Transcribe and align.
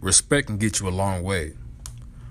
respect 0.00 0.46
can 0.48 0.58
get 0.58 0.80
you 0.80 0.88
a 0.88 0.90
long 0.90 1.22
way. 1.22 1.54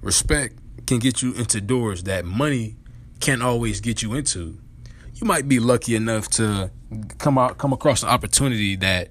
Respect 0.00 0.56
can 0.86 0.98
get 0.98 1.22
you 1.22 1.34
into 1.34 1.60
doors 1.60 2.04
that 2.04 2.24
money 2.24 2.76
can't 3.20 3.42
always 3.42 3.80
get 3.80 4.02
you 4.02 4.14
into. 4.14 4.58
You 5.14 5.26
might 5.26 5.48
be 5.48 5.58
lucky 5.58 5.96
enough 5.96 6.28
to 6.30 6.70
come 7.18 7.38
out 7.38 7.58
come 7.58 7.72
across 7.72 8.02
an 8.02 8.08
opportunity 8.08 8.76
that 8.76 9.10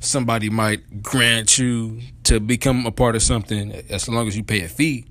somebody 0.00 0.50
might 0.50 1.02
grant 1.02 1.58
you 1.58 2.00
to 2.24 2.40
become 2.40 2.86
a 2.86 2.90
part 2.90 3.16
of 3.16 3.22
something 3.22 3.72
as 3.90 4.08
long 4.08 4.28
as 4.28 4.36
you 4.36 4.42
pay 4.42 4.62
a 4.62 4.68
fee. 4.68 5.04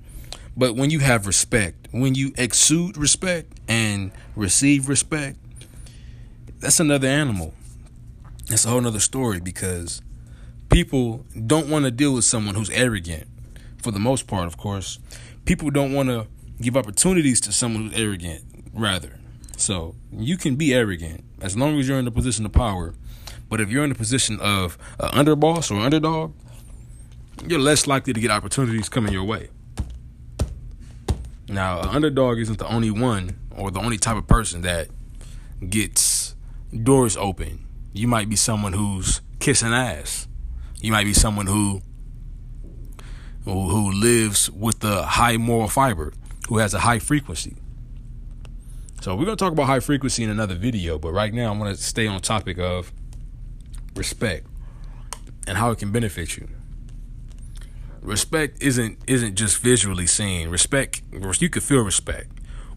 But 0.56 0.74
when 0.76 0.90
you 0.90 0.98
have 0.98 1.26
respect, 1.26 1.88
when 1.92 2.14
you 2.14 2.32
exude 2.36 2.96
respect 2.96 3.60
and 3.68 4.12
receive 4.36 4.88
respect, 4.88 5.38
that's 6.60 6.80
another 6.80 7.08
animal. 7.08 7.54
That's 8.48 8.64
a 8.64 8.68
whole 8.68 8.80
nother 8.80 9.00
story 9.00 9.40
because 9.40 10.02
people 10.72 11.24
don't 11.46 11.68
want 11.68 11.84
to 11.84 11.90
deal 11.90 12.14
with 12.14 12.24
someone 12.24 12.54
who's 12.54 12.70
arrogant. 12.70 13.28
For 13.76 13.90
the 13.90 13.98
most 13.98 14.26
part, 14.26 14.46
of 14.46 14.56
course, 14.56 14.98
people 15.44 15.70
don't 15.70 15.92
want 15.92 16.08
to 16.08 16.26
give 16.60 16.76
opportunities 16.76 17.40
to 17.42 17.52
someone 17.52 17.90
who's 17.90 18.00
arrogant, 18.00 18.42
rather. 18.72 19.18
So 19.56 19.94
you 20.10 20.36
can 20.36 20.56
be 20.56 20.72
arrogant 20.72 21.24
as 21.40 21.56
long 21.56 21.78
as 21.78 21.86
you're 21.86 21.98
in 21.98 22.06
the 22.06 22.10
position 22.10 22.46
of 22.46 22.52
power. 22.52 22.94
But 23.50 23.60
if 23.60 23.70
you're 23.70 23.84
in 23.84 23.90
the 23.90 23.96
position 23.96 24.40
of 24.40 24.78
an 24.98 25.10
underboss 25.10 25.70
or 25.70 25.78
underdog, 25.78 26.34
you're 27.46 27.58
less 27.58 27.86
likely 27.86 28.14
to 28.14 28.20
get 28.20 28.30
opportunities 28.30 28.88
coming 28.88 29.12
your 29.12 29.24
way. 29.24 29.50
Now, 31.48 31.80
an 31.80 31.88
underdog 31.88 32.38
isn't 32.38 32.58
the 32.58 32.66
only 32.66 32.90
one 32.90 33.36
or 33.50 33.70
the 33.70 33.80
only 33.80 33.98
type 33.98 34.16
of 34.16 34.26
person 34.26 34.62
that 34.62 34.88
gets 35.68 36.34
doors 36.82 37.16
open. 37.16 37.66
You 37.92 38.08
might 38.08 38.30
be 38.30 38.36
someone 38.36 38.72
who's 38.72 39.20
kissing 39.38 39.74
ass. 39.74 40.28
You 40.82 40.90
might 40.90 41.04
be 41.04 41.14
someone 41.14 41.46
who 41.46 41.80
who, 43.44 43.90
lives 43.90 44.50
with 44.50 44.80
the 44.80 45.02
high 45.02 45.36
moral 45.36 45.68
fiber, 45.68 46.12
who 46.48 46.58
has 46.58 46.74
a 46.74 46.80
high 46.80 46.98
frequency. 46.98 47.56
So 49.00 49.16
we're 49.16 49.24
gonna 49.24 49.36
talk 49.36 49.52
about 49.52 49.66
high 49.66 49.80
frequency 49.80 50.22
in 50.22 50.30
another 50.30 50.54
video, 50.54 50.98
but 50.98 51.12
right 51.12 51.32
now 51.32 51.50
I'm 51.50 51.58
gonna 51.58 51.76
stay 51.76 52.06
on 52.06 52.20
topic 52.20 52.58
of 52.58 52.92
respect 53.96 54.46
and 55.46 55.58
how 55.58 55.70
it 55.70 55.78
can 55.78 55.90
benefit 55.90 56.36
you. 56.36 56.48
Respect 58.00 58.62
isn't 58.62 58.98
isn't 59.06 59.34
just 59.36 59.58
visually 59.58 60.06
seen. 60.06 60.48
Respect 60.48 61.02
you 61.12 61.48
can 61.48 61.62
feel 61.62 61.82
respect. 61.82 62.28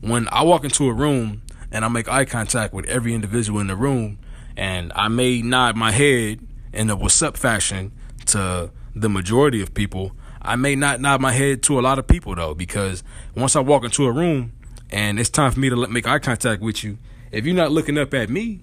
When 0.02 0.28
I 0.32 0.44
walk 0.44 0.64
into 0.64 0.88
a 0.88 0.94
room 0.94 1.42
and 1.72 1.86
I 1.86 1.88
make 1.88 2.08
eye 2.08 2.26
contact 2.26 2.74
with 2.74 2.86
every 2.86 3.14
individual 3.14 3.60
in 3.60 3.68
the 3.68 3.76
room 3.76 4.20
and 4.58 4.92
I 4.96 5.08
may 5.08 5.42
nod 5.42 5.76
my 5.76 5.92
head 5.92 6.40
in 6.74 6.90
a 6.90 6.96
what's 6.96 7.22
up 7.22 7.38
fashion 7.38 7.92
to 8.28 8.72
the 8.96 9.10
majority 9.10 9.62
of 9.62 9.74
people, 9.74 10.14
I 10.42 10.56
may 10.56 10.76
not 10.76 11.02
nod 11.02 11.22
my 11.22 11.32
head 11.32 11.64
to 11.64 11.80
a 11.80 11.82
lot 11.82 12.00
of 12.00 12.08
people 12.08 12.36
though, 12.36 12.54
because 12.54 13.04
once 13.36 13.56
I 13.56 13.60
walk 13.62 13.84
into 13.84 14.06
a 14.06 14.12
room 14.12 14.54
and 14.92 15.20
it's 15.20 15.30
time 15.30 15.52
for 15.52 15.60
me 15.60 15.70
to 15.70 15.88
make 15.88 16.08
eye 16.08 16.20
contact 16.20 16.62
with 16.62 16.84
you, 16.84 16.98
if 17.32 17.46
you're 17.46 17.56
not 17.56 17.72
looking 17.72 17.98
up 17.98 18.14
at 18.14 18.30
me, 18.30 18.62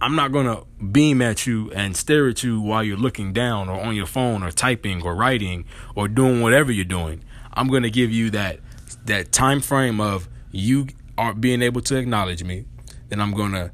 I'm 0.00 0.14
not 0.14 0.32
gonna 0.32 0.62
beam 0.92 1.20
at 1.20 1.46
you 1.46 1.70
and 1.72 1.96
stare 1.96 2.28
at 2.28 2.42
you 2.42 2.60
while 2.60 2.82
you're 2.82 2.96
looking 2.96 3.32
down 3.32 3.68
or 3.68 3.80
on 3.80 3.94
your 3.94 4.06
phone 4.06 4.42
or 4.42 4.50
typing 4.50 5.02
or 5.02 5.14
writing 5.14 5.64
or 5.94 6.08
doing 6.08 6.40
whatever 6.40 6.72
you're 6.72 6.84
doing. 6.84 7.22
I'm 7.52 7.68
gonna 7.68 7.90
give 7.90 8.10
you 8.10 8.30
that 8.30 8.60
that 9.04 9.32
time 9.32 9.60
frame 9.60 10.00
of 10.00 10.28
you 10.50 10.86
are 11.16 11.34
being 11.34 11.62
able 11.62 11.80
to 11.82 11.96
acknowledge 11.96 12.44
me. 12.44 12.64
Then 13.08 13.20
I'm 13.20 13.32
gonna, 13.32 13.72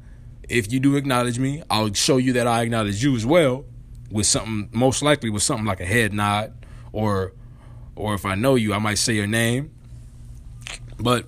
if 0.49 0.71
you 0.71 0.79
do 0.79 0.95
acknowledge 0.95 1.37
me, 1.39 1.61
I'll 1.69 1.93
show 1.93 2.17
you 2.17 2.33
that 2.33 2.47
I 2.47 2.63
acknowledge 2.63 3.03
you 3.03 3.15
as 3.15 3.25
well 3.25 3.65
with 4.11 4.25
something 4.25 4.69
most 4.71 5.01
likely 5.01 5.29
with 5.29 5.43
something 5.43 5.65
like 5.65 5.79
a 5.79 5.85
head 5.85 6.13
nod 6.13 6.53
or 6.91 7.33
or 7.95 8.13
if 8.13 8.25
I 8.25 8.35
know 8.35 8.55
you, 8.55 8.73
I 8.73 8.79
might 8.79 8.97
say 8.97 9.13
your 9.13 9.27
name. 9.27 9.71
But 10.99 11.27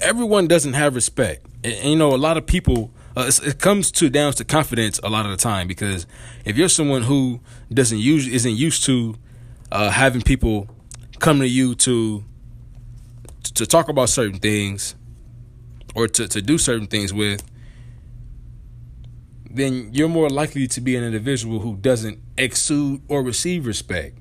everyone 0.00 0.46
doesn't 0.48 0.72
have 0.72 0.94
respect. 0.94 1.46
And, 1.62 1.90
you 1.90 1.96
know, 1.96 2.14
a 2.14 2.16
lot 2.16 2.36
of 2.36 2.46
people, 2.46 2.90
uh, 3.16 3.30
it 3.42 3.58
comes 3.58 3.90
to 3.92 4.08
down 4.08 4.32
to 4.34 4.44
confidence 4.44 4.98
a 5.02 5.10
lot 5.10 5.26
of 5.26 5.30
the 5.30 5.36
time 5.36 5.68
because 5.68 6.06
if 6.44 6.56
you're 6.56 6.68
someone 6.68 7.02
who 7.02 7.40
doesn't 7.72 7.98
use 7.98 8.26
isn't 8.26 8.56
used 8.56 8.84
to 8.84 9.16
uh, 9.70 9.90
having 9.90 10.22
people 10.22 10.68
come 11.18 11.38
to 11.40 11.48
you 11.48 11.74
to 11.74 12.24
to 13.54 13.66
talk 13.66 13.88
about 13.88 14.08
certain 14.08 14.38
things 14.38 14.94
or 15.94 16.08
to, 16.08 16.26
to 16.26 16.42
do 16.42 16.58
certain 16.58 16.86
things 16.86 17.14
with, 17.14 17.44
then 19.54 19.90
you're 19.92 20.08
more 20.08 20.28
likely 20.28 20.66
to 20.66 20.80
be 20.80 20.96
an 20.96 21.04
individual 21.04 21.60
who 21.60 21.76
doesn't 21.76 22.18
exude 22.36 23.02
or 23.08 23.22
receive 23.22 23.66
respect. 23.66 24.18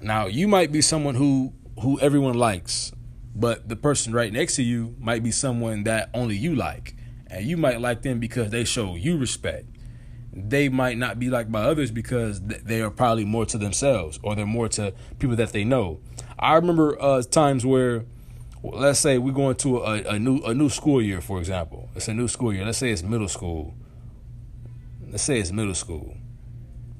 Now, 0.00 0.26
you 0.26 0.48
might 0.48 0.72
be 0.72 0.82
someone 0.82 1.14
who 1.14 1.54
who 1.80 2.00
everyone 2.00 2.34
likes, 2.34 2.92
but 3.34 3.68
the 3.68 3.76
person 3.76 4.12
right 4.12 4.32
next 4.32 4.56
to 4.56 4.62
you 4.62 4.96
might 4.98 5.22
be 5.22 5.30
someone 5.30 5.84
that 5.84 6.10
only 6.12 6.36
you 6.36 6.56
like. 6.56 6.96
And 7.28 7.46
you 7.46 7.56
might 7.56 7.80
like 7.80 8.02
them 8.02 8.18
because 8.18 8.50
they 8.50 8.64
show 8.64 8.96
you 8.96 9.16
respect. 9.16 9.66
They 10.32 10.68
might 10.68 10.98
not 10.98 11.18
be 11.18 11.30
liked 11.30 11.52
by 11.52 11.62
others 11.62 11.90
because 11.90 12.40
they 12.40 12.80
are 12.80 12.90
probably 12.90 13.24
more 13.24 13.46
to 13.46 13.58
themselves 13.58 14.18
or 14.22 14.34
they're 14.34 14.46
more 14.46 14.68
to 14.70 14.92
people 15.18 15.36
that 15.36 15.52
they 15.52 15.64
know. 15.64 16.00
I 16.38 16.54
remember 16.54 17.00
uh, 17.00 17.22
times 17.22 17.64
where, 17.64 18.04
let's 18.62 19.00
say 19.00 19.18
we're 19.18 19.32
going 19.32 19.56
to 19.56 19.78
a, 19.78 20.14
a 20.14 20.18
new 20.18 20.40
a 20.42 20.52
new 20.54 20.68
school 20.68 21.00
year, 21.00 21.20
for 21.20 21.38
example. 21.38 21.85
It's 21.96 22.08
a 22.08 22.14
new 22.14 22.28
school 22.28 22.52
year. 22.52 22.64
Let's 22.64 22.78
say 22.78 22.90
it's 22.90 23.02
middle 23.02 23.28
school. 23.28 23.74
Let's 25.10 25.22
say 25.22 25.40
it's 25.40 25.50
middle 25.50 25.74
school 25.74 26.16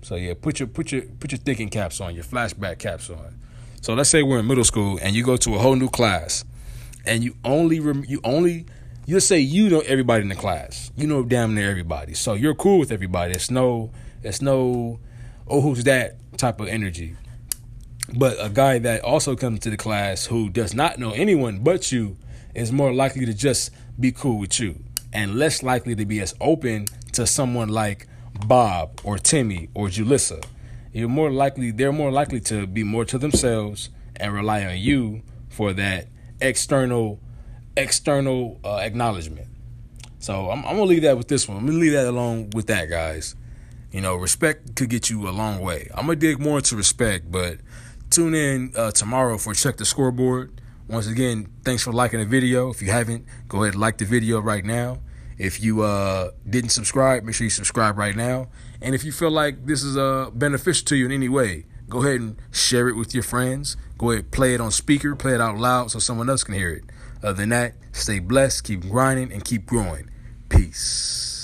so 0.06 0.14
yeah, 0.14 0.34
put 0.40 0.60
your 0.60 0.68
put 0.68 0.92
your 0.92 1.02
put 1.02 1.32
your 1.32 1.40
thinking 1.40 1.68
caps 1.68 2.00
on, 2.00 2.14
your 2.14 2.22
flashback 2.22 2.78
caps 2.78 3.10
on. 3.10 3.40
So 3.80 3.92
let's 3.94 4.08
say 4.08 4.22
we're 4.22 4.38
in 4.38 4.46
middle 4.46 4.62
school 4.62 5.00
and 5.02 5.16
you 5.16 5.24
go 5.24 5.36
to 5.38 5.56
a 5.56 5.58
whole 5.58 5.74
new 5.74 5.88
class, 5.88 6.44
and 7.04 7.24
you 7.24 7.34
only 7.44 7.78
you 8.06 8.20
only 8.22 8.66
you'll 9.04 9.20
say 9.20 9.40
you 9.40 9.68
know 9.68 9.80
everybody 9.80 10.22
in 10.22 10.28
the 10.28 10.36
class. 10.36 10.92
You 10.96 11.08
know 11.08 11.24
damn 11.24 11.56
near 11.56 11.68
everybody. 11.68 12.14
So 12.14 12.34
you're 12.34 12.54
cool 12.54 12.78
with 12.78 12.92
everybody. 12.92 13.34
It's 13.34 13.50
no 13.50 13.90
it's 14.22 14.40
no 14.40 15.00
oh 15.48 15.60
who's 15.60 15.82
that 15.82 16.18
type 16.38 16.60
of 16.60 16.68
energy. 16.68 17.16
But 18.16 18.36
a 18.38 18.48
guy 18.48 18.78
that 18.78 19.02
also 19.02 19.34
comes 19.34 19.58
to 19.60 19.70
the 19.70 19.76
class 19.76 20.26
who 20.26 20.50
does 20.50 20.72
not 20.72 21.00
know 21.00 21.10
anyone 21.10 21.64
but 21.64 21.90
you 21.90 22.16
is 22.54 22.70
more 22.70 22.94
likely 22.94 23.26
to 23.26 23.34
just 23.34 23.72
be 23.98 24.12
cool 24.12 24.38
with 24.38 24.60
you 24.60 24.82
and 25.12 25.36
less 25.36 25.62
likely 25.62 25.94
to 25.94 26.04
be 26.04 26.20
as 26.20 26.34
open 26.40 26.86
to 27.12 27.26
someone 27.26 27.68
like 27.68 28.06
Bob 28.46 29.00
or 29.04 29.18
Timmy 29.18 29.68
or 29.74 29.88
Julissa. 29.88 30.44
You're 30.92 31.08
more 31.08 31.30
likely 31.30 31.70
they're 31.70 31.92
more 31.92 32.10
likely 32.10 32.40
to 32.40 32.66
be 32.66 32.82
more 32.82 33.04
to 33.06 33.18
themselves 33.18 33.90
and 34.16 34.32
rely 34.32 34.64
on 34.64 34.78
you 34.78 35.22
for 35.48 35.72
that 35.74 36.08
external 36.40 37.20
external 37.76 38.60
uh, 38.64 38.76
acknowledgement. 38.76 39.48
So 40.18 40.50
I'm, 40.50 40.58
I'm 40.60 40.76
gonna 40.76 40.84
leave 40.84 41.02
that 41.02 41.16
with 41.16 41.28
this 41.28 41.48
one. 41.48 41.58
I'm 41.58 41.66
gonna 41.66 41.78
leave 41.78 41.92
that 41.92 42.06
alone 42.06 42.50
with 42.54 42.66
that, 42.66 42.88
guys. 42.88 43.36
You 43.92 44.00
know, 44.00 44.16
respect 44.16 44.74
could 44.76 44.90
get 44.90 45.08
you 45.08 45.28
a 45.28 45.30
long 45.30 45.60
way. 45.60 45.88
I'm 45.94 46.06
gonna 46.06 46.16
dig 46.16 46.38
more 46.38 46.58
into 46.58 46.76
respect, 46.76 47.30
but 47.30 47.58
tune 48.10 48.34
in 48.34 48.72
uh, 48.76 48.90
tomorrow 48.90 49.38
for 49.38 49.54
check 49.54 49.76
the 49.76 49.84
scoreboard. 49.84 50.60
Once 50.88 51.08
again, 51.08 51.48
thanks 51.64 51.82
for 51.82 51.92
liking 51.92 52.20
the 52.20 52.26
video. 52.26 52.70
If 52.70 52.80
you 52.80 52.90
haven't, 52.90 53.26
go 53.48 53.62
ahead 53.62 53.74
and 53.74 53.80
like 53.80 53.98
the 53.98 54.04
video 54.04 54.40
right 54.40 54.64
now. 54.64 54.98
If 55.36 55.60
you 55.60 55.82
uh, 55.82 56.30
didn't 56.48 56.70
subscribe, 56.70 57.24
make 57.24 57.34
sure 57.34 57.44
you 57.44 57.50
subscribe 57.50 57.98
right 57.98 58.14
now. 58.14 58.48
And 58.80 58.94
if 58.94 59.04
you 59.04 59.12
feel 59.12 59.30
like 59.30 59.66
this 59.66 59.82
is 59.82 59.96
uh, 59.96 60.30
beneficial 60.32 60.84
to 60.86 60.96
you 60.96 61.06
in 61.06 61.12
any 61.12 61.28
way, 61.28 61.66
go 61.88 62.02
ahead 62.02 62.20
and 62.20 62.36
share 62.52 62.88
it 62.88 62.94
with 62.96 63.14
your 63.14 63.24
friends. 63.24 63.76
Go 63.98 64.12
ahead, 64.12 64.30
play 64.30 64.54
it 64.54 64.60
on 64.60 64.70
speaker, 64.70 65.16
play 65.16 65.34
it 65.34 65.40
out 65.40 65.58
loud 65.58 65.90
so 65.90 65.98
someone 65.98 66.30
else 66.30 66.44
can 66.44 66.54
hear 66.54 66.70
it. 66.70 66.84
Other 67.22 67.34
than 67.34 67.48
that, 67.50 67.74
stay 67.92 68.20
blessed, 68.20 68.64
keep 68.64 68.82
grinding, 68.82 69.32
and 69.32 69.44
keep 69.44 69.66
growing. 69.66 70.08
Peace. 70.48 71.35